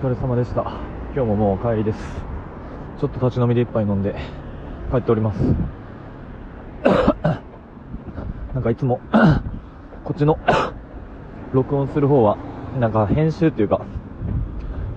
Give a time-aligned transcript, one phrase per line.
[0.00, 0.62] 疲れ様でした。
[1.14, 1.98] 今日ももう帰りです。
[3.00, 4.14] ちょっと立ち飲みで一杯飲んで
[4.90, 5.40] 帰っております。
[8.52, 9.00] なんかいつも
[10.04, 10.38] こっちの
[11.54, 12.36] 録音する方は
[12.78, 13.80] なんか編集っていうか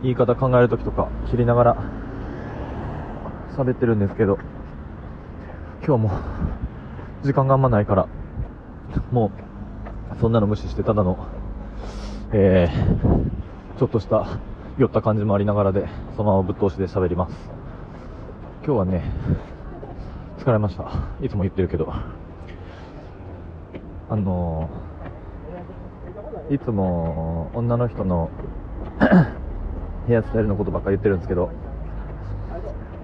[0.01, 1.77] 言い方考えるときとか切りながら
[3.55, 4.37] 喋ってるんですけど
[5.85, 6.11] 今日も
[7.23, 8.07] 時間があんまないから
[9.11, 9.31] も
[10.13, 11.17] うそんなの無視してただの
[12.33, 14.27] えー、ちょっとした
[14.77, 17.35] 酔った感じもありながらでそのままぶっ通しで喋ります。
[18.63, 19.11] 今日はね
[20.37, 20.91] 疲れました。
[21.19, 21.91] いつも言ってるけど。
[24.09, 24.69] あの、
[26.49, 28.29] いつも女の人の
[30.07, 31.49] ヘアスタイルのことばっか言ってるんですけど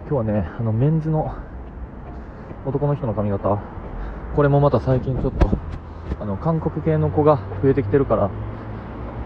[0.10, 1.34] 今日はねあのメンズの
[2.66, 3.58] 男の人の髪型。
[4.36, 5.50] これもまた最近ちょっと
[6.22, 8.30] あの韓国系の子が増えてきてるから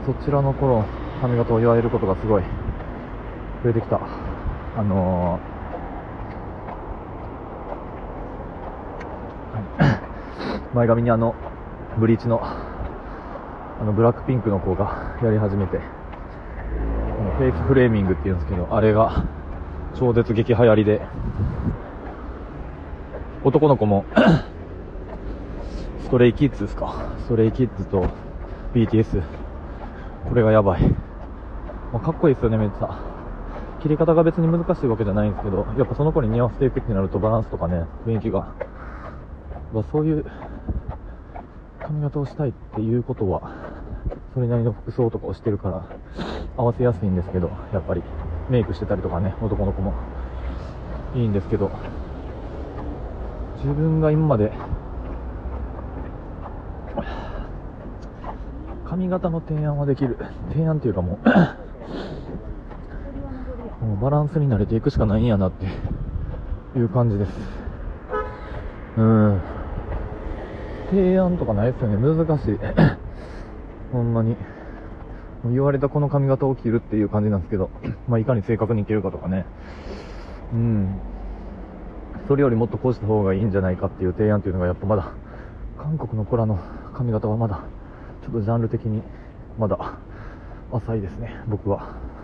[0.06, 0.84] そちらの頃
[1.22, 2.44] 髪型を言われることがすごい
[3.64, 4.00] 増えてきた。
[4.78, 11.34] あのー、 前髪にあの
[11.98, 15.80] ブリーチのあのブラックピンクの子がやり始めて
[17.38, 19.24] フェイスフレーミングっていうんですけどあれが
[19.96, 21.02] 超絶激流行りで
[23.44, 24.06] 男の子も
[26.02, 26.94] ストレイキッズですか？
[27.20, 28.06] ストレイキッズと
[28.74, 29.22] BTS
[30.30, 30.82] これがやばい、
[31.94, 33.00] まあ、かっこいいですよねめっちゃ。
[33.82, 38.54] 切り方が別に難しいわけじゃないんですけどやっぱその子に似合わせていくってなるとバランスとかね雰囲気が、
[39.74, 40.26] まあ、そういう
[41.80, 43.54] 髪型をしたいっていうことは
[44.34, 45.86] それなりの服装とかをしてるから
[46.58, 48.02] 合わせやすいんですけどやっぱり
[48.50, 49.94] メイクしてたりとかね男の子も。
[51.16, 51.72] いいんですけど
[53.58, 54.52] 自分が今まで
[58.86, 60.18] 髪型の提案はできる。
[60.50, 61.30] 提案っていうかもう
[63.88, 65.66] もうバランスに慣れていくしかないんやなって
[66.78, 67.32] いう感じです。
[68.98, 69.42] うん。
[70.90, 71.98] 提案とかないですよね。
[71.98, 72.60] 難しい。
[73.94, 74.36] ほんまに。
[75.46, 77.70] 言われたこの髪型を切るっていう感じなんですけど、
[78.10, 79.46] まあ、いかに正確に切るかとかね。
[80.54, 80.88] うん。
[82.28, 85.12] それよりもっとこうした方がいいんじゃないかっていう提案っていうのがやっぱまだ
[85.78, 86.60] 韓国の子らの
[86.94, 87.62] 髪型はまだ
[88.24, 89.02] ちょっとジャンル的に
[89.58, 89.78] まだ
[90.74, 91.42] 浅いですね。
[91.48, 92.17] 僕は。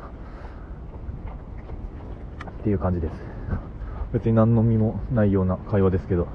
[2.64, 3.14] っていう感じです。
[4.14, 6.28] 別に何の身もないような会話ですけど。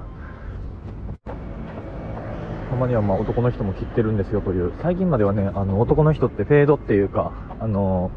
[1.24, 4.72] たまにはまあ男の人も切ってるんですよという。
[4.82, 8.10] 最近まではねあの男の人ってフェードっていうかあの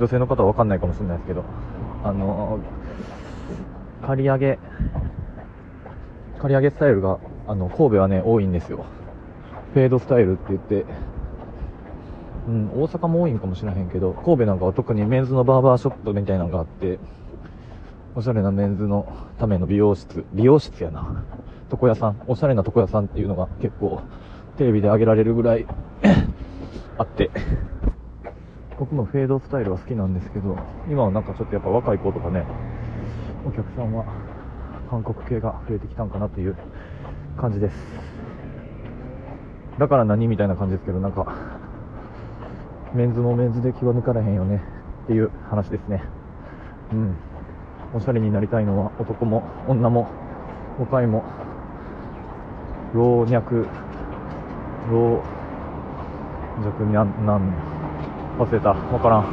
[0.00, 1.44] 女性の方は分かんないかもしれないですけど。
[2.04, 2.58] あの
[4.04, 4.58] 刈り上げ
[6.40, 8.84] 刈り上げスタイルがあの神戸はね多いんですよ。
[9.74, 10.86] フェードスタイルって言って、
[12.48, 16.98] うん、大阪も多いんかもしれへんけど、神戸なんかは特にメンズのバーバーショップみたいなのがあって、
[18.14, 19.06] おしゃれなメンズの
[19.38, 21.24] ための美容室、美容室やな。
[21.70, 24.00] 床屋さん、おしゃれな床屋さんっていうのが結構
[24.56, 25.66] テレビで上げられるぐらい
[26.98, 27.30] あって、
[28.78, 30.56] 僕もフェードスタイルは好きなんですけど、
[30.88, 32.44] 今はなんかちょっとやっぱ若い子とかね、
[33.46, 34.04] お客さんは
[34.90, 36.56] 韓国系が増えてきたんかなっていう
[37.36, 38.18] 感じです。
[39.78, 41.32] だから何みたいな感じですけど、なんか、
[42.94, 44.62] メンズもメンズで気は抜かれへんよね
[45.04, 46.02] っていう話ですね。
[46.92, 47.16] うん。
[47.94, 50.08] おしゃれになりたいのは男も女も
[50.78, 51.24] 若いも
[52.94, 53.32] 老若
[54.90, 55.22] 老
[56.64, 57.40] 若にゃんな
[58.38, 59.24] 忘れたわからん。